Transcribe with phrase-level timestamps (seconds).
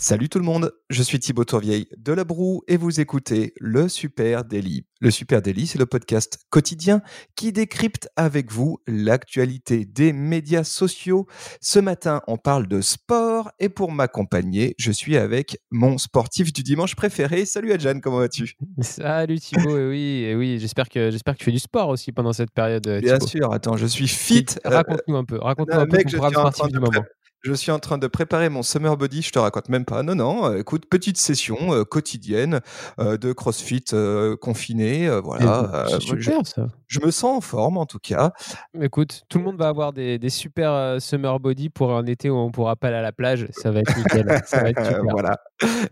[0.00, 3.88] Salut tout le monde, je suis Thibaut Tourvieille de La Broue et vous écoutez Le
[3.88, 4.84] Super Daily.
[5.00, 7.02] Le Super Daily, c'est le podcast quotidien
[7.34, 11.26] qui décrypte avec vous l'actualité des médias sociaux.
[11.60, 16.62] Ce matin, on parle de sport et pour m'accompagner, je suis avec mon sportif du
[16.62, 17.44] dimanche préféré.
[17.44, 18.54] Salut Adjan, comment vas-tu?
[18.80, 22.12] Salut Thibaut, et oui, et oui j'espère que, j'espère que tu fais du sport aussi
[22.12, 22.88] pendant cette période.
[23.02, 24.46] Bien sûr, attends, je suis fit.
[24.64, 27.02] Raconte-nous un peu, raconte-nous un peu ton programme sportif du moment.
[27.42, 30.02] Je suis en train de préparer mon summer body, je te raconte même pas.
[30.02, 32.60] Non, non, euh, écoute, petite session euh, quotidienne
[32.98, 33.84] euh, de CrossFit
[34.40, 35.08] confiné.
[35.22, 35.86] voilà.
[36.00, 36.66] super ça.
[36.88, 38.32] Je me sens en forme en tout cas.
[38.80, 42.36] Écoute, tout le monde va avoir des, des super summer body pour un été où
[42.36, 43.46] on pourra pas aller à la plage.
[43.52, 44.40] Ça va être nickel.
[44.46, 45.02] ça va être super.
[45.08, 45.38] voilà.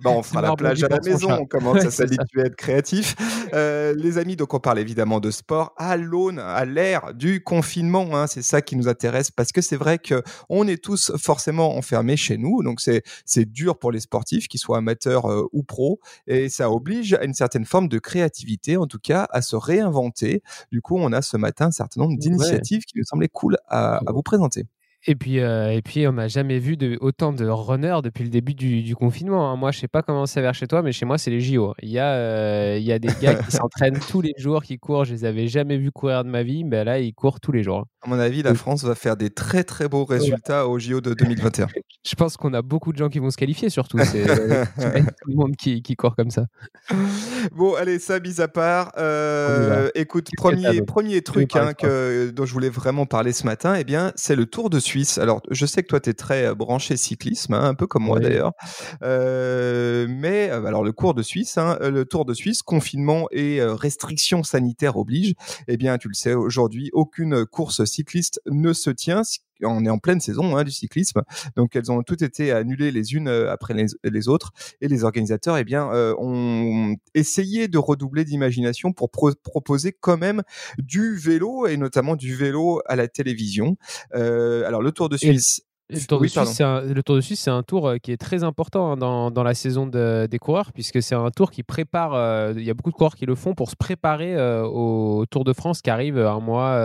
[0.00, 1.30] Bon, on fera la plage à la maison.
[1.30, 3.14] On commence à s'habituer à être créatif.
[3.52, 8.08] les amis, donc on parle évidemment de sport à l'aune, à l'ère du confinement.
[8.16, 11.35] Hein, c'est ça qui nous intéresse parce que c'est vrai que on est tous forcément
[11.36, 12.62] forcément enfermés chez nous.
[12.62, 16.70] Donc c'est c'est dur pour les sportifs, qu'ils soient amateurs euh, ou pros, et ça
[16.70, 20.42] oblige à une certaine forme de créativité, en tout cas à se réinventer.
[20.72, 24.00] Du coup, on a ce matin un certain nombre d'initiatives qui nous semblaient cool à
[24.08, 24.64] vous présenter.
[25.08, 28.30] Et puis, euh, et puis on n'a jamais vu de, autant de runners depuis le
[28.30, 29.52] début du, confinement.
[29.52, 29.56] Hein.
[29.56, 31.74] Moi, je sais pas comment c'est vers chez toi, mais chez moi, c'est les JO.
[31.80, 34.78] Il y, a, euh, il y a des gars qui s'entraînent tous les jours, qui
[34.78, 35.04] courent.
[35.04, 37.62] Je les avais jamais vus courir de ma vie, mais là, ils courent tous les
[37.62, 37.86] jours.
[38.02, 41.14] À mon avis, la France va faire des très très beaux résultats aux JO de
[41.14, 41.68] 2021.
[42.06, 43.98] Je pense qu'on a beaucoup de gens qui vont se qualifier, surtout.
[43.98, 46.46] C'est euh, tout le monde qui, qui, court comme ça.
[47.52, 48.92] Bon, allez, ça, mis à part.
[49.94, 54.12] écoute, premier, premier truc hein, que, dont je voulais vraiment parler ce matin, eh bien,
[54.14, 57.54] c'est le Tour de Suisse alors, je sais que toi, tu es très branché cyclisme,
[57.54, 58.52] hein, un peu comme moi d'ailleurs.
[59.02, 64.96] mais alors, le cours de Suisse, hein, le Tour de Suisse, confinement et restrictions sanitaires
[64.96, 65.34] obligent.
[65.68, 69.22] Eh bien, tu le sais, aujourd'hui, aucune course cycliste ne se tient,
[69.62, 71.22] on est en pleine saison hein, du cyclisme,
[71.56, 75.64] donc elles ont toutes été annulées les unes après les, autres, et les organisateurs, eh
[75.64, 80.42] bien, ont essayé de redoubler d'imagination pour proposer quand même
[80.78, 83.76] du vélo et notamment du vélo à la télévision.
[84.12, 85.62] alors le Tour de Suisse.
[85.88, 88.16] Le Tour, de Suisse, un, le Tour de Suisse, c'est un tour euh, qui est
[88.16, 91.62] très important hein, dans, dans, la saison de, des coureurs, puisque c'est un tour qui
[91.62, 92.14] prépare.
[92.14, 95.24] Euh, il y a beaucoup de coureurs qui le font pour se préparer euh, au
[95.26, 96.76] Tour de France qui arrive un mois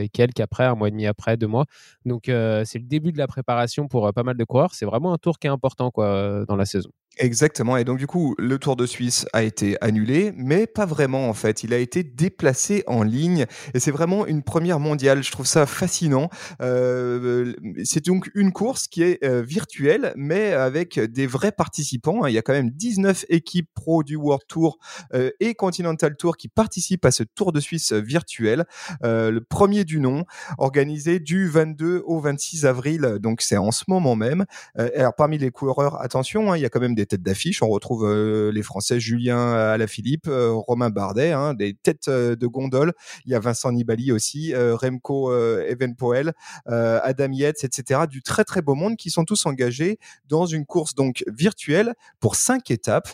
[0.00, 1.66] et quelques après, un mois et demi après, deux mois.
[2.06, 4.74] Donc, c'est le début de la préparation pour pas mal de coureurs.
[4.74, 6.90] C'est vraiment un tour qui est important quoi, dans la saison.
[7.18, 7.76] Exactement.
[7.76, 11.34] Et donc, du coup, le Tour de Suisse a été annulé, mais pas vraiment, en
[11.34, 11.64] fait.
[11.64, 13.46] Il a été déplacé en ligne.
[13.74, 15.22] Et c'est vraiment une première mondiale.
[15.22, 16.30] Je trouve ça fascinant.
[16.62, 17.54] Euh,
[17.84, 22.26] c'est donc une course qui est euh, virtuelle, mais avec des vrais participants.
[22.26, 24.78] Il y a quand même 19 équipes pro du World Tour
[25.14, 28.64] euh, et Continental Tour qui participent à ce Tour de Suisse virtuel.
[29.02, 30.24] le premier du nom,
[30.58, 33.18] organisé du 22 au 26 avril.
[33.20, 34.44] Donc, c'est en ce moment même.
[34.76, 37.62] alors, parmi les coureurs, attention, hein, il y a quand même des têtes d'affiche.
[37.62, 42.46] On retrouve euh, les Français Julien Alaphilippe, euh, Romain Bardet, hein, des têtes euh, de
[42.46, 42.92] gondole.
[43.24, 46.32] Il y a Vincent Nibali aussi, Remco Evenpoel,
[46.66, 48.02] Adam Yates, etc.
[48.08, 52.36] Du très très beau monde qui sont tous engagés dans une course donc virtuelle pour
[52.36, 53.08] cinq étapes.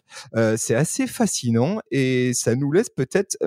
[0.56, 3.38] c'est assez fascinant et ça nous laisse peut-être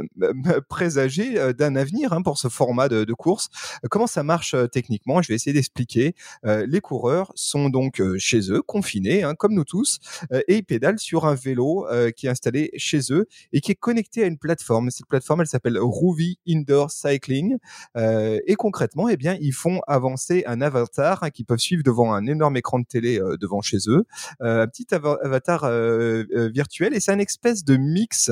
[0.70, 3.50] présager d'un avenir hein, pour ce format de, course.
[3.90, 5.22] Comment ça marche techniquement?
[5.22, 6.16] Je vais essayer d'expliquer.
[6.44, 10.00] les coureurs sont donc chez eux, confinés, hein, comme nous tous,
[10.32, 13.72] euh, et ils pédalent sur un vélo euh, qui est installé chez eux et qui
[13.72, 14.90] est connecté à une plateforme.
[14.90, 17.58] Cette plateforme, elle s'appelle Ruby Indoor Cycling.
[17.96, 22.14] Euh, et concrètement, eh bien, ils font avancer un avatar hein, qu'ils peuvent suivre devant
[22.14, 24.06] un énorme écran de télé devant chez eux,
[24.40, 25.70] un petit avatar
[26.52, 26.94] virtuel.
[26.94, 28.32] Et c'est un espèce de mix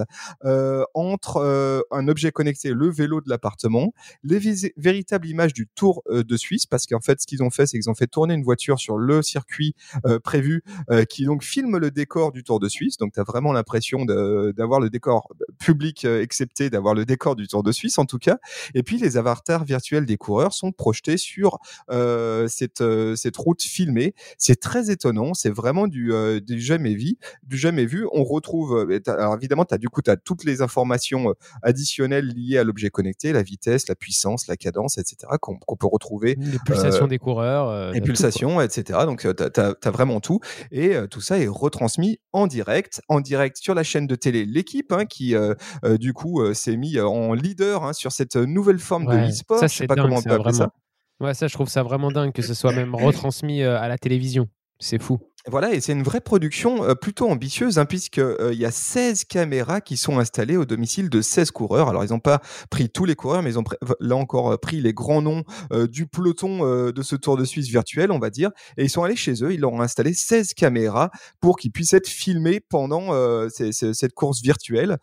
[0.94, 3.94] entre un objet connecté, le vélo de l'appartement,
[4.24, 4.40] les
[4.78, 7.90] véritables images du Tour de Suisse, parce qu'en fait, ce qu'ils ont fait, c'est qu'ils
[7.90, 9.76] ont fait tourner une voiture sur le circuit
[10.24, 10.64] prévu,
[11.10, 12.98] qui donc filme le décor du Tour de Suisse.
[12.98, 15.30] Donc, tu as vraiment l'impression d'avoir le décor
[15.60, 18.38] public, euh, excepté d'avoir le décor du Tour de Suisse, en tout cas.
[18.74, 23.62] Et puis, les avatars virtuels des coureurs sont projetés sur euh, cette, euh, cette route
[23.62, 24.16] filmée.
[24.38, 25.34] C'est très étonnant.
[25.34, 27.18] C'est vraiment du, du, jamais vu.
[27.44, 28.08] Du jamais vu.
[28.14, 32.64] On retrouve, alors évidemment, as, du coup, tu as toutes les informations additionnelles liées à
[32.64, 36.38] l'objet connecté, la vitesse, la puissance, la cadence, etc., qu'on peut retrouver.
[36.40, 37.92] Les pulsations des coureurs.
[37.92, 39.00] les pulsations, etc.
[39.06, 40.40] Donc, tu as, as, vraiment tout.
[40.72, 44.46] Et tout ça est retrouvé transmis en direct, en direct sur la chaîne de télé
[44.46, 45.54] L'équipe, hein, qui euh,
[45.84, 49.62] euh, du coup euh, s'est mis en leader hein, sur cette nouvelle forme de e-sport.
[49.62, 50.72] Je sais pas comment on peut appeler ça.
[51.20, 54.48] Ouais, ça, je trouve ça vraiment dingue que ce soit même retransmis à la télévision.
[54.80, 55.20] C'est fou.
[55.48, 59.26] Voilà, et c'est une vraie production euh, plutôt ambitieuse, hein, puisqu'il euh, y a 16
[59.26, 61.88] caméras qui sont installées au domicile de 16 coureurs.
[61.88, 63.64] Alors, ils n'ont pas pris tous les coureurs, mais ils ont
[64.00, 65.44] là encore euh, pris les grands noms
[65.90, 66.60] du peloton
[66.92, 68.52] de ce Tour de Suisse virtuel, on va dire.
[68.78, 71.94] Et ils sont allés chez eux, ils leur ont installé 16 caméras pour qu'ils puissent
[71.94, 73.12] être filmés pendant
[73.50, 74.98] cette course virtuelle.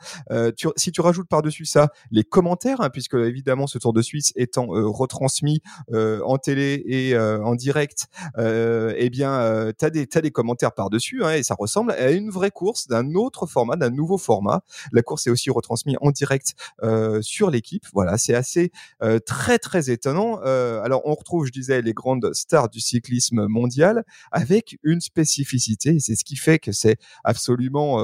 [0.76, 4.66] si tu rajoutes par-dessus ça les commentaires, hein, puisque évidemment ce Tour de Suisse étant
[4.68, 5.62] retransmis
[5.92, 8.06] en télé et en direct,
[8.38, 12.30] eh bien, tu as des, as des commentaires par-dessus, hein, et ça ressemble à une
[12.30, 14.62] vraie course d'un autre format, d'un nouveau format.
[14.92, 17.84] La course est aussi retransmise en direct euh, sur l'équipe.
[17.92, 20.40] Voilà, c'est assez euh, très très étonnant.
[20.44, 25.96] Euh, alors on retrouve, je disais, les grandes stars du cyclisme mondial avec une spécificité,
[25.96, 27.98] et c'est ce qui fait que c'est absolument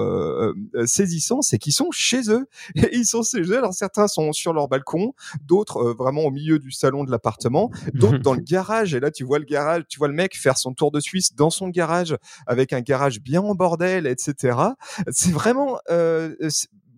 [0.85, 2.47] saisissant, c'est qu'ils sont chez eux.
[2.75, 3.59] Et ils sont chez eux.
[3.59, 5.15] Alors certains sont sur leur balcon,
[5.45, 8.95] d'autres vraiment au milieu du salon de l'appartement, d'autres dans le garage.
[8.95, 11.35] Et là, tu vois le garage, tu vois le mec faire son tour de Suisse
[11.35, 12.17] dans son garage
[12.47, 14.59] avec un garage bien en bordel, etc.
[15.11, 16.35] C'est vraiment, euh,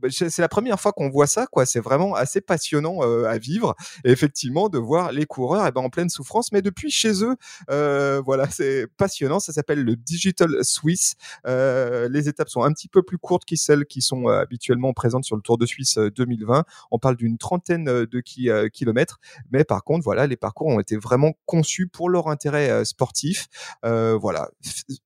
[0.09, 1.67] c'est la première fois qu'on voit ça, quoi.
[1.67, 3.75] C'est vraiment assez passionnant euh, à vivre,
[4.05, 7.37] et effectivement, de voir les coureurs eh ben, en pleine souffrance, mais depuis chez eux.
[7.71, 9.41] Euh, voilà, c'est passionnant.
[9.41, 11.15] Ça s'appelle le Digital Swiss.
[11.47, 15.25] Euh, les étapes sont un petit peu plus courtes que celles qui sont habituellement présentes
[15.25, 16.65] sur le Tour de Suisse 2020.
[16.91, 19.19] On parle d'une trentaine de kilomètres,
[19.51, 23.49] mais par contre, voilà, les parcours ont été vraiment conçus pour leur intérêt sportif.
[23.83, 24.51] voilà,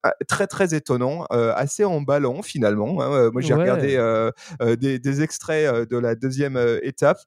[0.02, 3.00] ah, très très étonnant, assez emballant finalement.
[3.02, 3.30] Hein.
[3.30, 3.96] Moi, j'ai regardé
[4.98, 7.18] des, extraits euh, de la deuxième euh, étape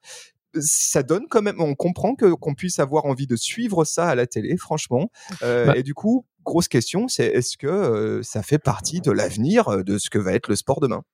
[0.60, 4.14] ça donne quand même, on comprend que qu'on puisse avoir envie de suivre ça à
[4.14, 5.10] la télé, franchement.
[5.42, 9.84] Euh, bah et du coup, grosse question, c'est est-ce que ça fait partie de l'avenir
[9.84, 11.04] de ce que va être le sport demain?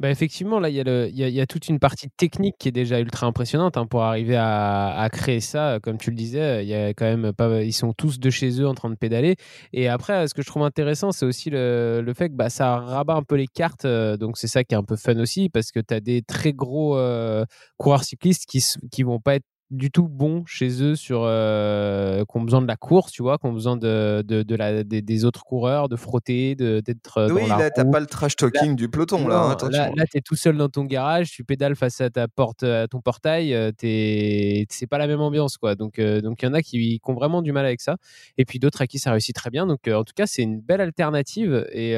[0.00, 3.76] Bah effectivement, là, il y, a toute une partie technique qui est déjà ultra impressionnante
[3.76, 5.78] hein, pour arriver à, créer ça.
[5.82, 7.32] Comme tu le disais, il y a quand même
[7.62, 9.36] ils sont tous de chez eux en train de pédaler.
[9.72, 13.14] Et après, ce que je trouve intéressant, c'est aussi le, fait que bah, ça rabat
[13.14, 13.84] un peu les cartes.
[13.84, 16.22] Euh, donc c'est ça qui est un peu fun aussi parce que tu as des
[16.22, 17.44] très gros euh,
[17.76, 22.36] coureurs cyclistes qui, qui vont pas être du tout bons chez eux sur euh, qui
[22.36, 25.24] ont besoin de la course, tu vois, qui ont besoin de, de, de la, des,
[25.24, 28.88] autres coureurs, de frotter, d'être euh, oui, dans là, t'as pas le trash talking du
[28.88, 29.56] peloton, là.
[29.62, 32.28] Hein, là, là tu es tout seul dans ton garage, tu pédales face à ta
[32.28, 35.74] porte, à ton portail, euh, c'est pas la même ambiance, quoi.
[35.74, 37.96] Donc, euh, donc il y en a qui, qui, ont vraiment du mal avec ça,
[38.36, 39.66] et puis d'autres à qui ça réussit très bien.
[39.66, 41.96] Donc, en tout cas, c'est une belle alternative, et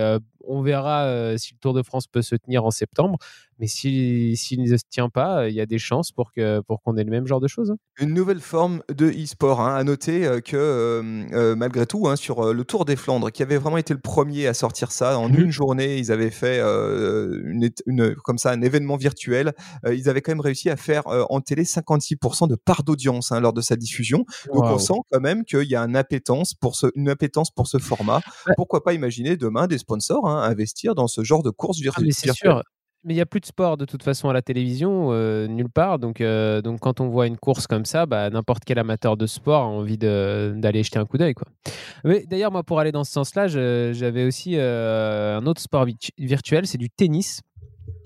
[0.48, 3.18] on verra si le Tour de France peut se tenir en septembre.
[3.58, 6.96] Mais s'il ne se tient pas, il y a des chances pour qu'on pour qu'on
[6.96, 7.70] ait le même genre de choses.
[7.70, 7.76] Hein.
[7.98, 9.60] Une nouvelle forme de e-sport.
[9.60, 9.74] Hein.
[9.76, 13.42] À noter euh, que euh, euh, malgré tout, hein, sur le Tour des Flandres, qui
[13.42, 16.60] avait vraiment été le premier à sortir ça, en mmh une journée, ils avaient fait
[16.60, 17.70] une,
[18.24, 19.52] comme ça un événement virtuel.
[19.90, 23.60] ils avaient quand même réussi à faire en télé 56% de part d'audience lors de
[23.60, 24.24] sa diffusion.
[24.52, 27.66] Donc on sent quand même qu'il y a une appétence pour ce, une appétence pour
[27.66, 28.20] ce format.
[28.56, 32.32] Pourquoi pas imaginer demain des sponsors investir dans ce genre de course ah, virtuelle C'est
[32.32, 32.62] sûr
[33.06, 35.70] mais il n'y a plus de sport de toute façon à la télévision, euh, nulle
[35.70, 36.00] part.
[36.00, 39.26] Donc, euh, donc quand on voit une course comme ça, bah, n'importe quel amateur de
[39.26, 41.34] sport a envie d'aller jeter un coup d'œil.
[42.04, 45.86] D'ailleurs, moi, pour aller dans ce sens-là, j'avais aussi euh, un autre sport
[46.18, 47.42] virtuel, c'est du tennis.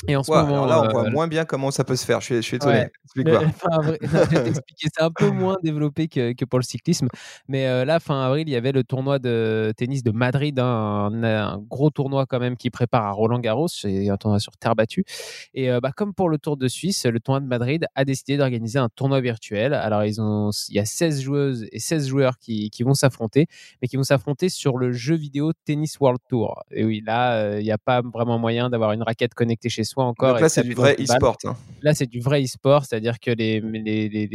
[0.08, 2.20] Et en ce moment, là, on voit euh, moins bien comment ça peut se faire.
[2.20, 2.86] Je suis, je suis étonné.
[3.14, 3.22] c'est
[5.00, 7.08] un peu moins développé que, que, pour le cyclisme.
[7.48, 11.10] Mais euh, là, fin avril, il y avait le tournoi de tennis de Madrid, hein,
[11.22, 13.68] un, gros tournoi quand même qui prépare à Roland Garros.
[13.68, 15.04] C'est un tournoi sur terre battue.
[15.52, 18.38] Et euh, bah, comme pour le Tour de Suisse, le tournoi de Madrid a décidé
[18.38, 19.74] d'organiser un tournoi virtuel.
[19.74, 23.48] Alors, ils ont, il y a 16 joueuses et 16 joueurs qui, qui vont s'affronter,
[23.82, 26.62] mais qui vont s'affronter sur le jeu vidéo Tennis World Tour.
[26.70, 30.04] Et oui, là, il n'y a pas vraiment moyen d'avoir une raquette connectée chez soi
[30.04, 30.38] encore.
[30.38, 31.36] là, c'est du vrai e-sport.
[31.44, 31.56] Hein.
[31.82, 34.26] Là, c'est du vrai e-sport, c'est-à-dire que les, les, les,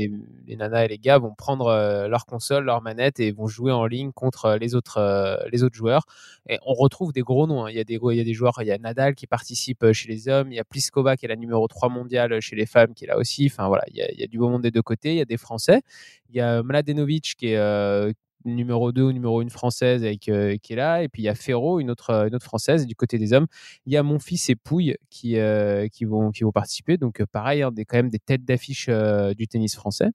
[0.47, 3.71] les, nanas et les gars vont prendre euh, leur console, leur manette et vont jouer
[3.71, 6.05] en ligne contre euh, les autres, euh, les autres joueurs.
[6.49, 7.65] Et on retrouve des gros noms.
[7.65, 7.71] Hein.
[7.71, 9.91] Il, y a des, il y a des joueurs, il y a Nadal qui participe
[9.93, 12.65] chez les hommes, il y a Pliskova qui est la numéro 3 mondiale chez les
[12.65, 13.47] femmes qui est là aussi.
[13.51, 15.11] Enfin voilà, il y a, il y a du beau monde des deux côtés.
[15.11, 15.81] Il y a des Français.
[16.29, 18.13] Il y a Mladenovic qui est,
[18.45, 21.03] numéro 2 ou numéro 1 française avec, euh, qui est là.
[21.03, 22.83] Et puis il y a Ferro, une autre, une autre française.
[22.83, 23.47] Et du côté des hommes,
[23.85, 26.97] il y a mon fils et Pouille qui, euh, qui, vont, qui vont participer.
[26.97, 28.89] Donc euh, pareil, hein, des, quand même des têtes d'affiche
[29.37, 30.09] du tennis français.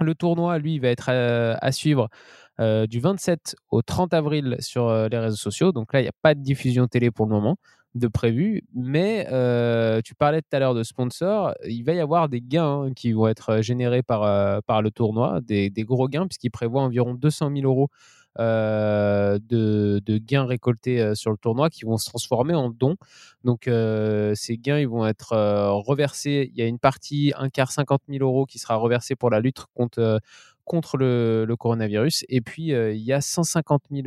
[0.00, 2.08] Le tournoi, lui, va être à, suivre
[2.58, 5.72] du 27 au 30 avril sur les réseaux sociaux.
[5.72, 7.56] Donc là, il n'y a pas de diffusion télé pour le moment
[7.94, 8.62] de prévu.
[8.74, 11.54] Mais euh, tu parlais tout à l'heure de sponsors.
[11.66, 14.82] Il va y avoir des gains hein, qui vont être euh, générés par, euh, par
[14.82, 17.88] le tournoi, des, gros gains, puisqu'il prévoit environ 200 000 euros
[18.38, 22.96] de, gains récoltés sur le tournoi qui vont se transformer en dons.
[23.44, 23.68] Donc
[24.34, 25.34] ces gains, ils vont être
[25.84, 26.50] reversés.
[26.52, 29.40] Il y a une partie, un quart, 50 000 euros qui sera reversé pour la
[29.40, 30.20] lutte contre
[30.70, 32.24] contre le, coronavirus.
[32.28, 34.06] Et puis, il y a 150 000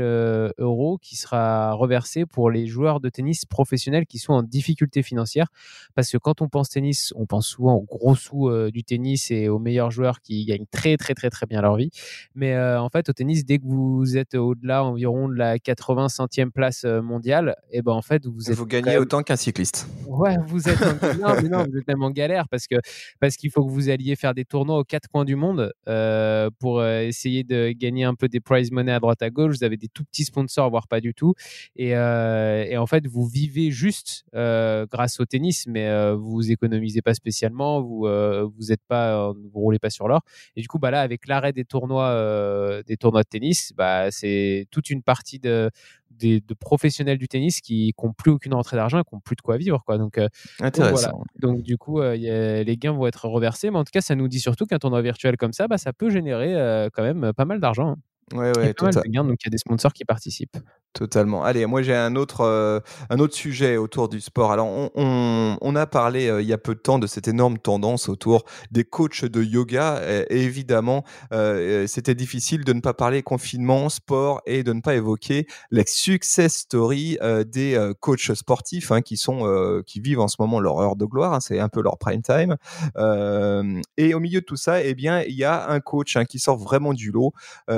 [0.58, 5.48] euros qui sera reversé pour les joueurs de tennis professionnels qui sont en difficulté financière.
[5.94, 9.50] Parce que quand on pense tennis, on pense souvent aux gros sous du tennis et
[9.50, 11.92] aux meilleurs joueurs qui gagnent très, très, très, très bien leur vie.
[12.34, 16.52] Mais en fait, au tennis, dès que vous êtes au-delà environ de la 80 centième
[16.52, 18.56] place mondiale, et eh ben en fait, vous êtes.
[18.56, 19.88] Vous gagnez autant qu'un cycliste.
[20.08, 20.80] Ouais, vous êtes.
[21.20, 22.76] non, mais non, vous êtes même en galère parce que
[23.20, 26.50] parce qu'il faut que vous alliez faire des tournois aux quatre coins du monde euh,
[26.60, 29.58] pour euh, essayer de gagner un peu des prize money à droite à gauche.
[29.58, 31.34] Vous avez des tout petits sponsors, voire pas du tout.
[31.76, 37.82] Et, euh, en fait, vous vivez juste grâce au tennis, mais vous économisez pas spécialement.
[37.82, 38.08] Vous
[38.58, 40.22] vous êtes pas, vous roulez pas sur l'or.
[40.56, 44.68] Et du coup, bah là, avec l'arrêt des tournois, des tournois de tennis, bah c'est
[44.72, 45.70] toute une partie de
[46.24, 49.42] de professionnels du tennis qui n'ont plus aucune rentrée d'argent et qui n'ont plus de
[49.42, 49.84] quoi vivre.
[49.86, 49.98] Quoi.
[49.98, 50.28] Donc, euh,
[50.60, 51.24] Intéressant.
[51.40, 53.72] Donc, du coup, euh, les gains vont être reversés.
[53.72, 55.94] Mais en tout cas, ça nous dit surtout qu'un tournoi virtuel comme ça, bah, ça
[55.94, 57.90] peut générer euh, quand même pas mal d'argent.
[57.90, 57.98] Hein.
[58.32, 60.58] Ouais, ouais, donc il y a des sponsors qui participent.
[60.94, 61.44] Totalement.
[61.44, 64.52] Allez, moi j'ai un autre euh, un autre sujet autour du sport.
[64.52, 67.28] Alors on, on, on a parlé euh, il y a peu de temps de cette
[67.28, 70.02] énorme tendance autour des coachs de yoga.
[70.30, 75.48] Évidemment, euh, c'était difficile de ne pas parler confinement, sport et de ne pas évoquer
[75.72, 80.80] la success story des coachs sportifs hein, qui sont qui vivent en ce moment leur
[80.80, 81.34] heure de gloire.
[81.34, 82.56] Hein, c'est un peu leur prime time.
[83.98, 86.38] et au milieu de tout ça, eh bien il y a un coach hein, qui
[86.38, 87.34] sort vraiment du lot.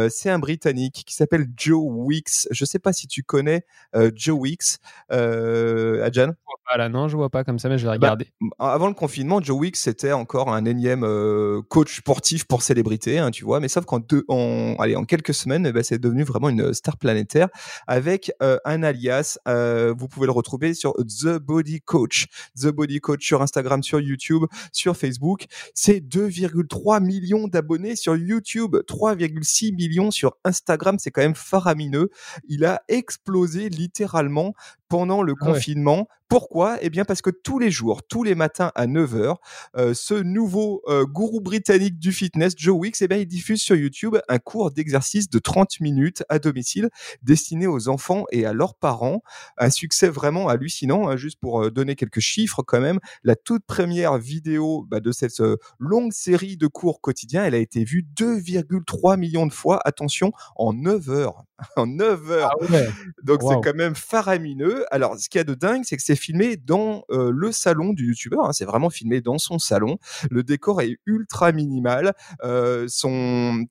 [0.09, 2.47] c'est un Britannique qui s'appelle Joe Wicks.
[2.51, 4.77] Je sais pas si tu connais euh, Joe Wicks,
[5.11, 6.33] euh, Adjan.
[6.67, 8.27] Voilà, non, je vois pas comme ça, mais je vais bah, regarder.
[8.57, 13.29] avant le confinement, Joe Wicks c'était encore un énième euh, coach sportif pour célébrité, hein,
[13.29, 13.59] tu vois.
[13.59, 16.73] Mais sauf qu'en deux, en, allez, en quelques semaines, eh ben, c'est devenu vraiment une
[16.73, 17.49] star planétaire
[17.85, 19.37] avec un alias.
[19.45, 22.25] vous pouvez le retrouver sur The Body Coach,
[22.59, 25.45] The Body Coach sur Instagram, sur YouTube, sur Facebook.
[25.75, 32.09] C'est 2,3 millions d'abonnés sur YouTube, 3,6 millions sur Instagram, c'est quand même faramineux.
[32.47, 34.53] Il a explosé littéralement
[34.89, 36.07] pendant le ah confinement.
[36.27, 36.79] Pourquoi?
[36.81, 39.35] Eh bien parce que tous les jours, tous les matins à 9h,
[39.77, 43.75] euh, ce nouveau euh, gourou britannique du fitness, Joe Wicks, eh bien, il diffuse sur
[43.75, 46.89] YouTube un cours d'exercice de 30 minutes à domicile
[47.21, 49.21] destiné aux enfants et à leurs parents.
[49.57, 52.99] Un succès vraiment hallucinant, hein, juste pour euh, donner quelques chiffres quand même.
[53.23, 55.41] La toute première vidéo bah, de cette
[55.77, 60.73] longue série de cours quotidiens, elle a été vue 2,3 millions de fois, attention, en
[60.73, 61.43] 9 heures.
[61.75, 62.51] en 9 heures.
[62.61, 62.77] Ah
[63.23, 64.74] Donc c'est quand même faramineux.
[64.91, 67.93] Alors ce qu'il y a de dingue, c'est que c'est filmé dans euh, le salon
[67.93, 68.45] du youtubeur.
[68.45, 68.53] Hein.
[68.53, 69.97] C'est vraiment filmé dans son salon.
[70.29, 72.13] Le décor est ultra minimal.
[72.43, 73.65] Euh, son,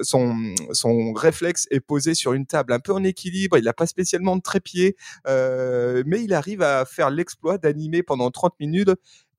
[0.00, 0.36] son,
[0.72, 3.58] son réflexe est posé sur une table un peu en équilibre.
[3.58, 8.30] Il n'a pas spécialement de trépied, euh, mais il arrive à faire l'exploit d'animer pendant
[8.30, 8.90] 30 minutes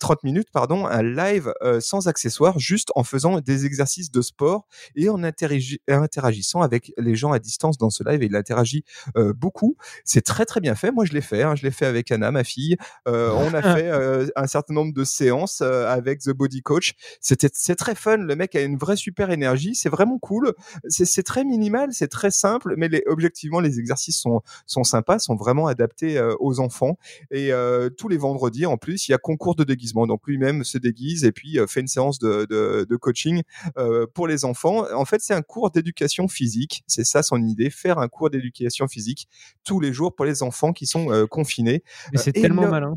[0.01, 4.67] 30 minutes, pardon, un live euh, sans accessoires, juste en faisant des exercices de sport
[4.96, 8.24] et en interagissant avec les gens à distance dans ce live.
[8.24, 8.84] Et il interagit
[9.15, 9.77] euh, beaucoup.
[10.03, 10.91] C'est très très bien fait.
[10.91, 11.43] Moi, je l'ai fait.
[11.43, 11.55] Hein.
[11.55, 12.75] je l'ai fait avec Anna, ma fille.
[13.08, 16.93] Euh, on a fait un certain nombre de séances avec The Body Coach.
[17.22, 18.17] C'était c'est très fun.
[18.17, 19.75] Le mec a une vraie super énergie.
[19.75, 20.53] C'est vraiment cool.
[20.88, 25.36] C'est très minimal, c'est très simple, mais les, objectivement, les exercices sont sont sympas, sont
[25.36, 26.98] vraiment adaptés aux enfants.
[27.29, 27.51] Et
[27.98, 31.25] tous les vendredis, en plus, il y a concours de déguisement donc lui-même se déguise
[31.25, 33.41] et puis euh, fait une séance de, de, coaching
[33.77, 34.86] euh, pour les enfants.
[34.93, 36.83] En fait, c'est un cours d'éducation physique.
[36.88, 39.27] C'est ça son idée, faire un cours d'éducation physique
[39.63, 41.83] tous les jours pour les enfants qui sont euh, confinés.
[42.12, 42.95] Mais c'est tellement malin.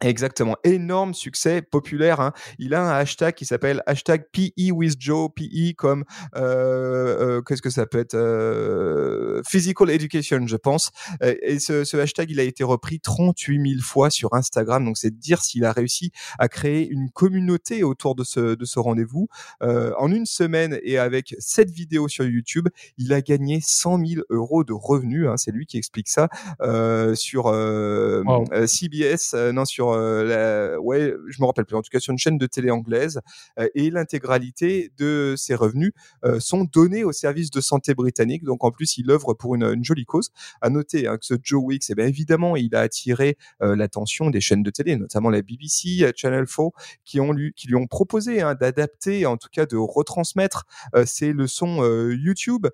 [0.00, 2.20] Exactement, énorme succès populaire.
[2.20, 2.32] Hein.
[2.60, 6.04] Il a un hashtag qui s'appelle hashtag PE with Joe, PE comme
[6.36, 10.92] euh, euh, qu'est-ce que ça peut être euh, Physical Education, je pense.
[11.20, 14.84] Et ce, ce, hashtag, il a été repris 38 000 fois sur Instagram.
[14.84, 18.78] Donc c'est dire s'il a réussi à créer une communauté autour de ce de ce
[18.78, 19.26] rendez-vous.
[19.64, 24.22] Euh, en une semaine et avec cette vidéo sur YouTube, il a gagné 100 000
[24.30, 25.26] euros de revenus.
[25.26, 25.36] Hein.
[25.38, 26.28] C'est lui qui explique ça
[26.62, 28.44] euh, sur wow.
[28.66, 32.18] CBS, non sur euh, la, ouais, je me rappelle plus, en tout cas sur une
[32.18, 33.20] chaîne de télé anglaise,
[33.58, 35.92] euh, et l'intégralité de ses revenus
[36.24, 38.44] euh, sont donnés au service de santé britannique.
[38.44, 40.30] Donc en plus, il œuvre pour une, jolie cause.
[40.60, 44.62] À noter hein, que ce Joe Wicks, eh évidemment, il a attiré l'attention des chaînes
[44.62, 46.70] de télé, notamment la BBC, Channel 4,
[47.04, 50.66] qui lui, ont proposé hein, d'adapter, en tout cas de retransmettre
[51.04, 52.66] ces leçons YouTube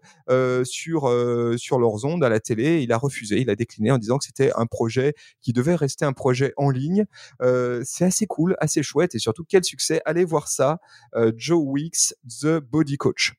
[0.65, 1.13] sur
[1.59, 2.83] sur leurs ondes à la télé.
[2.83, 6.05] Il a refusé, il a décliné en disant que c'était un projet qui devait rester
[6.05, 7.04] un projet en ligne
[7.43, 10.01] euh, c'est assez cool, assez chouette et surtout quel succès.
[10.05, 10.79] Allez voir ça,
[11.15, 13.35] euh, Joe Weeks, The Body Coach.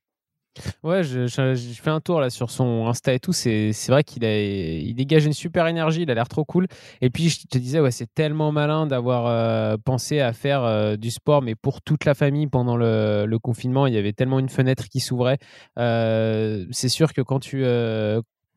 [0.84, 3.34] Ouais, je, fais un tour là sur son Insta et tout.
[3.34, 6.04] C'est vrai qu'il il dégage une super énergie.
[6.04, 6.68] Il a l'air trop cool.
[7.02, 11.12] Et puis je te disais, ouais, c'est tellement malin d'avoir euh, pensé à faire du
[11.12, 13.86] sport, mais pour toute la famille pendant le, confinement.
[13.86, 15.40] Il y avait tellement une fenêtre qui s'ouvrait.
[15.76, 17.66] C'est sûr que quand tu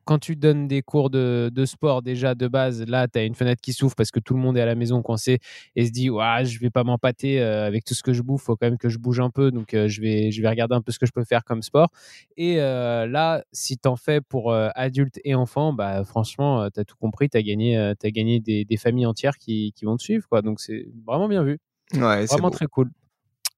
[0.09, 3.61] quand tu donnes des cours de, sport déjà de base, là, tu as une fenêtre
[3.61, 5.37] qui s'ouvre parce que tout le monde est à la maison coincé
[5.75, 8.41] et se dit ouais, je vais pas m'empâter euh, avec tout ce que je bouffe,
[8.41, 10.73] faut quand même que je bouge un peu, donc euh, je, vais, je vais regarder
[10.73, 11.91] un peu ce que je peux faire comme sport.
[12.37, 16.85] Et euh, là, si tu en fais pour adultes et enfants, bah, franchement, tu as
[16.85, 20.27] tout compris, tu as gagné, as gagné des, familles entières qui, vont te suivre.
[20.27, 20.41] Quoi.
[20.41, 21.59] Donc c'est vraiment bien vu.
[21.93, 22.89] Ouais, vraiment très cool.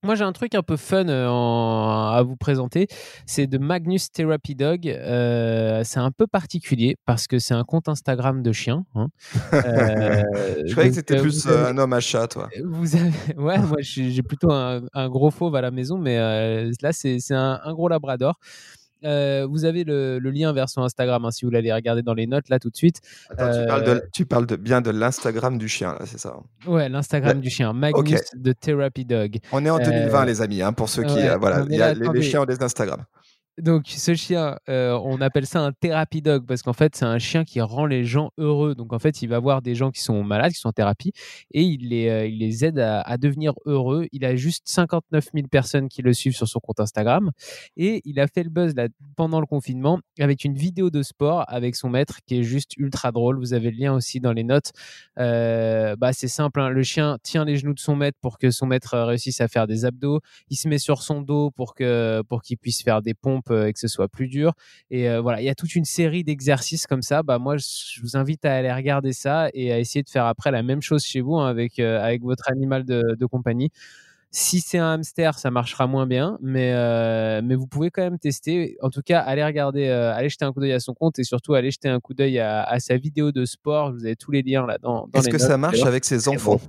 [0.03, 2.87] Moi, j'ai un truc un peu fun euh, à vous présenter.
[3.27, 4.87] C'est de Magnus Therapy Dog.
[4.87, 8.85] Euh, c'est un peu particulier parce que c'est un compte Instagram de chien.
[8.95, 9.07] Hein.
[9.53, 10.23] Euh,
[10.65, 12.49] je croyais que c'était plus un homme à chat, toi.
[12.63, 13.11] Vous avez...
[13.37, 16.17] Ouais, moi, j'ai plutôt un, gros fauve à la maison, mais
[16.81, 18.39] là, c'est un, un, gros labrador.
[19.03, 22.27] Euh, vous avez le, lien vers son Instagram hein, si vous l'allez regarder dans les
[22.27, 23.01] notes là tout de suite.
[24.13, 26.69] tu parles, de, bien de l'Instagram du chien, là, c'est ça hein?
[26.69, 29.39] Ouais, l'Instagram du chien, Magnus de Therapy Dog.
[29.51, 31.19] On est en 2020, euh, les amis, hein, pour ceux qui.
[31.39, 33.03] voilà, il y a les, chiens ont des Instagram.
[33.57, 37.19] Donc, ce chien, euh, on appelle ça un therapy dog parce qu'en fait, c'est un
[37.19, 38.75] chien qui rend les gens heureux.
[38.75, 41.11] Donc, en fait, il va voir des gens qui sont malades, qui sont en thérapie,
[41.53, 44.07] et il les, euh, il les aide à, devenir heureux.
[44.13, 47.31] Il a juste 59 000 personnes qui le suivent sur son compte Instagram.
[47.75, 48.73] Et il a fait le buzz
[49.17, 53.11] pendant le confinement avec une vidéo de sport avec son maître qui est juste ultra
[53.11, 53.37] drôle.
[53.37, 54.71] Vous avez le lien aussi dans les notes.
[55.19, 56.69] Euh, bah, c'est simple, hein.
[56.69, 59.67] le chien tient les genoux de son maître pour que son maître réussisse à faire
[59.67, 60.21] des abdos.
[60.49, 61.75] Il se met sur son dos pour
[62.29, 64.53] pour qu'il puisse faire des pompes euh, et que ce soit plus dur.
[64.89, 67.23] Et euh, voilà, il y a toute une série d'exercices comme ça.
[67.23, 70.51] Bah, moi, je vous invite à aller regarder ça et à essayer de faire après
[70.51, 73.69] la même chose chez vous hein, avec, euh, avec votre animal de, compagnie.
[74.29, 76.71] Si c'est un hamster, ça marchera moins bien, mais,
[77.41, 78.77] mais vous pouvez quand même tester.
[78.81, 81.53] En tout cas, allez regarder, allez jeter un coup d'œil à son compte et surtout
[81.53, 83.91] allez jeter un coup d'œil à, sa vidéo de sport.
[83.91, 86.61] Vous avez tous les liens là dans, Est-ce que ça marche avec ses enfants?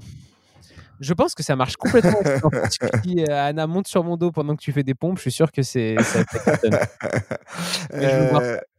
[1.02, 2.20] Je pense que ça marche complètement.
[3.04, 5.32] si euh, Anna monte sur mon dos pendant que tu fais des pompes, je suis
[5.32, 6.20] sûr que c'est ça.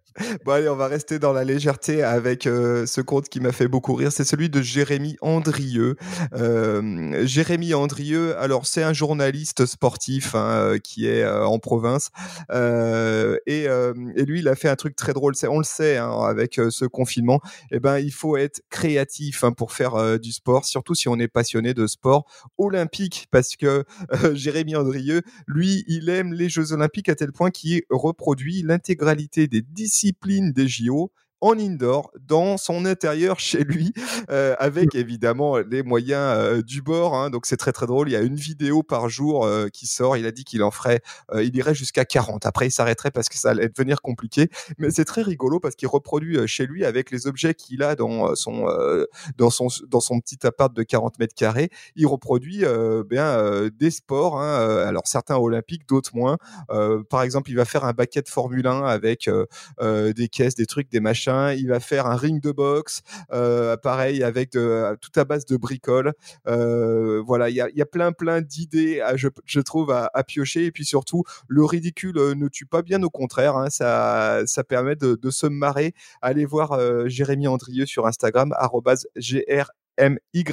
[0.45, 3.67] Bon allez, on va rester dans la légèreté avec euh, ce compte qui m'a fait
[3.67, 4.11] beaucoup rire.
[4.11, 5.95] C'est celui de Jérémy Andrieux.
[6.33, 12.11] Euh, Jérémy Andrieux, alors c'est un journaliste sportif hein, euh, qui est en province
[12.51, 15.33] et, et, lui, il a fait un truc très drôle.
[15.49, 17.39] On le sait hein, avec ce confinement.
[17.71, 21.27] Eh ben, il faut être créatif hein, pour faire du sport, surtout si on est
[21.27, 22.25] passionné de sport
[22.57, 23.83] olympique, parce que
[24.33, 29.61] Jérémy Andrieux, lui, il aime les Jeux olympiques à tel point qu'il reproduit l'intégralité des
[29.61, 31.11] disciplines discipline des JO
[31.43, 33.93] en indoor, dans son intérieur chez lui,
[34.31, 37.15] euh, avec évidemment les moyens euh, du bord.
[37.15, 37.29] Hein.
[37.29, 38.07] donc c'est très très drôle.
[38.07, 40.15] Il y a une vidéo par jour euh, qui sort.
[40.15, 41.01] Il a dit qu'il en ferait,
[41.35, 42.45] il irait jusqu'à 40.
[42.45, 44.49] Après, il s'arrêterait parce que ça allait devenir compliqué.
[44.77, 48.35] Mais c'est très rigolo parce qu'il reproduit chez lui avec les objets qu'il a dans
[48.35, 48.65] son
[49.37, 51.69] dans son dans son petit appart de 40 mètres carrés.
[51.97, 52.63] Il reproduit
[53.09, 54.39] bien des sports.
[54.39, 56.37] Hein, alors certains olympiques, d'autres moins.
[57.09, 59.29] par exemple, il va faire un baquet de Formule 1 avec
[59.81, 64.23] des caisses, des trucs, des machins il va faire un ring de boxe, euh, pareil
[64.23, 66.13] avec de, tout à base de bricoles.
[66.47, 70.65] Euh, voilà, il y a, plein plein d'idées, je, trouve, à, piocher.
[70.65, 73.57] Et puis surtout, le ridicule euh, ne tue pas bien, au contraire.
[73.57, 73.69] Hein.
[73.69, 75.93] ça, ça permet de, se marrer.
[76.21, 78.53] Allez voir Jérémy Andrieux sur Instagram,
[79.17, 80.43] gr MY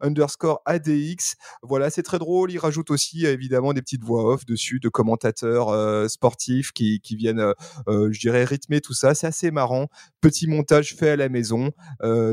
[0.00, 1.36] underscore ADX.
[1.62, 2.50] Voilà, c'est très drôle.
[2.50, 7.16] Il rajoute aussi évidemment des petites voix off dessus de commentateurs euh, sportifs qui, qui
[7.16, 7.52] viennent, euh,
[7.88, 9.14] euh, je dirais, rythmer tout ça.
[9.14, 9.88] C'est assez marrant.
[10.20, 11.70] Petit montage fait à la maison,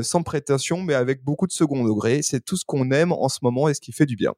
[0.02, 2.22] sans prétention, mais avec beaucoup de second degré.
[2.22, 4.32] C'est tout ce qu'on aime en ce moment et ce qui fait du bien.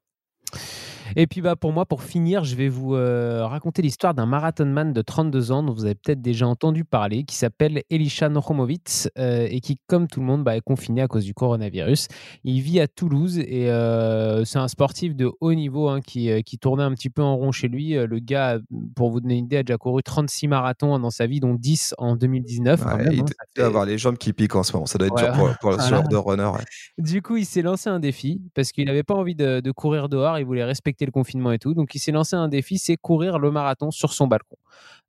[1.16, 4.92] Et puis bah, pour moi, pour finir, je vais vous euh, raconter l'histoire d'un marathonman
[4.92, 9.46] de 32 ans dont vous avez peut-être déjà entendu parler, qui s'appelle Elisha Nochomovic euh,
[9.50, 12.08] et qui, comme tout le monde, bah, est confiné à cause du coronavirus.
[12.44, 16.58] Il vit à Toulouse et euh, c'est un sportif de haut niveau hein, qui, qui,
[16.58, 17.92] tournait un petit peu en rond chez lui.
[17.94, 18.58] Le gars,
[18.96, 21.94] pour vous donner une idée, a déjà couru 36 marathons dans sa vie, dont 10
[21.98, 22.80] en 2019.
[23.12, 23.24] il hein,
[23.56, 24.86] doit avoir les jambes qui piquent en ce moment.
[24.86, 26.50] Ça doit être dur pour, pour ce genre de runner.
[26.98, 30.08] Du coup, il s'est lancé un défi parce qu'il n'avait pas envie de, de courir
[30.08, 30.38] dehors.
[30.38, 31.74] Il voulait respecter le confinement et tout.
[31.74, 34.56] Donc, il s'est lancé un défi, c'est courir le marathon sur son balcon.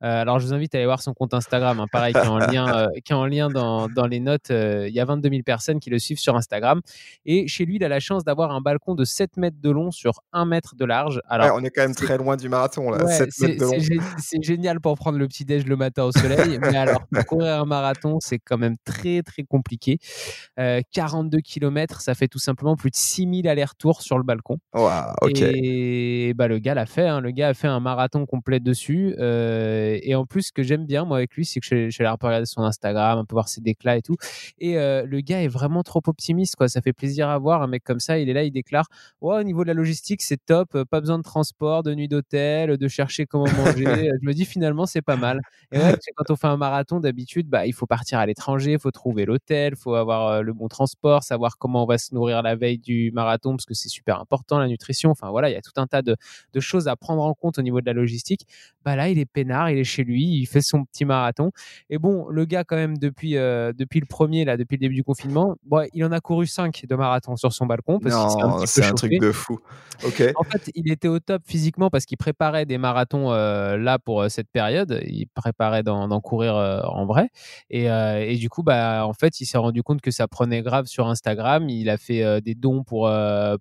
[0.02, 2.28] Euh, alors, je vous invite à aller voir son compte Instagram, hein, pareil, qui est
[2.28, 4.52] en lien, euh, qui est en lien dans, dans les notes.
[4.52, 6.82] Euh, il y a 22 000 personnes qui le suivent sur Instagram.
[7.25, 9.91] Et chez lui, il a la chance d'avoir un balcon de 7 mètres de long
[9.91, 11.21] sur 1 mètre de large.
[11.28, 13.06] Alors, on est quand même très loin du marathon, là.
[13.08, 16.60] c'est génial pour prendre le petit-déj le matin au soleil.
[16.62, 19.97] mais alors, pour courir un marathon, c'est quand même très, très compliqué.
[20.58, 24.60] 42 km, ça fait tout simplement plus de 6000 allers-retours sur le balcon.
[25.21, 25.41] ok.
[25.41, 27.08] Et Et bah, le gars l'a fait.
[27.08, 27.22] Hein.
[27.22, 29.15] Le gars a fait un marathon complet dessus.
[29.20, 32.04] et en plus, ce que j'aime bien moi avec lui, c'est que je, je suis
[32.04, 34.18] allé regarder son Instagram, un peu voir ses déclats et tout.
[34.60, 36.56] Et le gars est vraiment trop optimiste.
[36.56, 36.68] Quoi.
[36.68, 38.20] Ça fait plaisir à voir un mec comme ça.
[38.20, 38.88] Il est là, il déclare
[39.22, 40.84] ouais, au niveau de la logistique, c'est top.
[40.84, 44.12] Pas besoin de transport, de nuit d'hôtel, de chercher comment manger.
[44.22, 45.42] je me dis finalement, c'est pas mal.
[45.72, 48.80] Et ouais, quand on fait un marathon, d'habitude, bah, il faut partir à l'étranger, il
[48.80, 52.42] faut trouver l'hôtel, il faut avoir le bon transport, savoir comment on va se nourrir
[52.42, 55.12] la veille du marathon parce que c'est super important la nutrition.
[55.12, 56.15] Enfin voilà, il y a tout un tas de,
[56.53, 58.45] de, choses à prendre en compte au niveau de la logistique.
[58.86, 61.51] Bah là, il est peinard, il est chez lui, il fait son petit marathon.
[61.89, 64.95] Et bon, le gars quand même depuis euh, depuis le premier là, depuis le début
[64.95, 68.65] du confinement, bon, il en a couru 5 de marathon sur son balcon parce non,
[68.65, 69.60] c'est un, truc de fou.
[70.05, 70.23] Ok.
[70.36, 74.21] En fait, il était au top physiquement parce qu'il préparait des marathons euh, là pour
[74.21, 75.01] euh, cette période.
[75.05, 77.29] Il préparait d'en courir en vrai.
[77.69, 80.86] Et, et, du coup, bah en fait, il s'est rendu compte que ça prenait grave
[80.86, 81.69] sur Instagram.
[81.69, 83.12] Il a fait des dons pour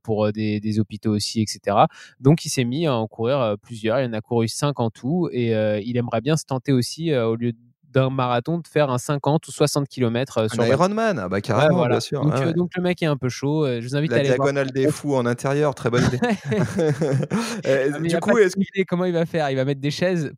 [0.02, 1.76] pour des, des, hôpitaux aussi, etc.
[2.20, 4.00] Donc, il s'est mis à en courir plusieurs.
[4.00, 5.52] Il en a couru 5 en tout et
[5.84, 7.58] il aimerait bien se tenter aussi au lieu de
[7.92, 11.40] d'un marathon de faire un 50 ou 60 km euh, sur un Ironman, ah bah
[11.40, 12.22] carrément, bien sûr.
[12.22, 13.64] Donc, euh, donc, le mec est un peu chaud.
[13.64, 16.18] Euh, je vous invite La à aller diagonale des fous en intérieur, très bonne idée.
[18.08, 18.84] Du coup, que...
[18.84, 20.32] comment il va faire Il va mettre des chaises.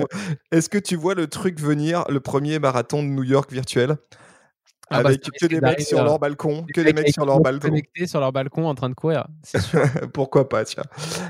[0.52, 3.96] est-ce que tu vois le truc venir, le premier marathon de New York virtuel?
[4.90, 7.68] Ah bah, avec que des mecs sur leur balcon, que des mecs sur leur balcon.
[7.68, 9.80] Connectés sur leur balcon en train de courir, c'est sûr.
[10.12, 10.82] Pourquoi pas, tiens.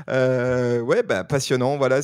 [0.09, 1.77] Euh, ouais, bah, passionnant.
[1.77, 2.01] Voilà,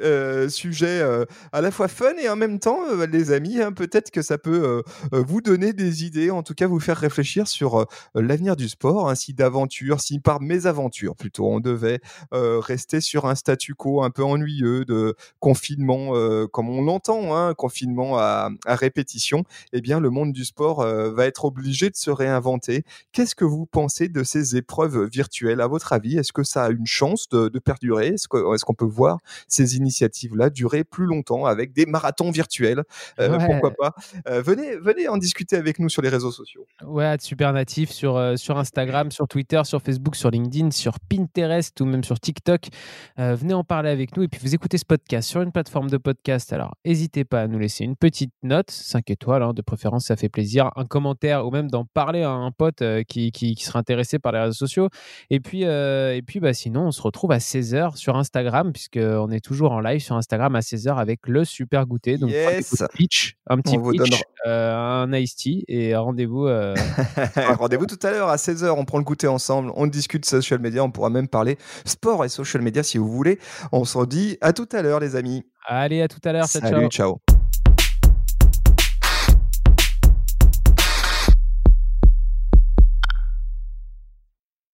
[0.00, 2.78] euh, sujet euh, à la fois fun et en même temps,
[3.10, 6.80] les amis, hein, peut-être que ça peut vous donner des idées, en tout cas vous
[6.80, 13.00] faire réfléchir sur l'avenir du sport, ainsi d'aventure, si par mésaventures plutôt, on devait rester
[13.00, 16.12] sur un statu quo un peu ennuyeux de confinement,
[16.48, 21.12] comme on l'entend, hein, confinement à, à, répétition, eh bien le monde du sport euh,
[21.12, 22.84] va être obligé de se réinventer.
[23.12, 25.60] Qu'est-ce que vous pensez de ces épreuves virtuelles?
[25.60, 28.08] À votre avis, est-ce que ça a une chance de, perdurer?
[28.08, 32.82] Est-ce qu'on peut voir ces initiatives-là durer plus longtemps avec des marathons virtuels?
[33.18, 33.94] Euh, Pourquoi pas?
[34.28, 36.66] Euh, Venez, venez en discuter avec nous sur les réseaux sociaux.
[36.84, 41.86] Ouais, super natif sur sur Instagram, sur Twitter, sur Facebook, sur LinkedIn, sur Pinterest ou
[41.86, 42.68] même sur TikTok.
[43.16, 45.96] venez en parler avec nous et puis vous écoutez ce podcast sur une plateforme de
[45.96, 46.52] podcast.
[46.52, 50.16] Alors, n'hésitez pas à nous laisser une petite note, 5 étoiles hein, de préférence, ça
[50.16, 53.64] fait plaisir un commentaire ou même d'en parler à un pote euh, qui, qui, qui,
[53.64, 54.88] sera intéressé par les réseaux sociaux.
[55.30, 59.30] Et puis, euh, et puis bah, sinon, on se retrouve à 16h sur Instagram, puisqu'on
[59.30, 62.18] est toujours en live sur Instagram à 16h avec le super goûter.
[62.18, 62.84] Donc, yes.
[62.94, 66.46] pitch, un petit pitch, euh, un iced tea et rendez-vous.
[67.58, 68.70] rendez-vous tout à l'heure à 16h.
[68.70, 72.28] On prend le goûter ensemble, on discute social media, on pourra même parler sport et
[72.28, 73.38] social media si vous voulez.
[73.70, 75.44] On se dit à tout à l'heure, les amis.
[75.66, 76.46] Allez, à tout à l'heure.
[76.46, 77.20] Salut, ciao.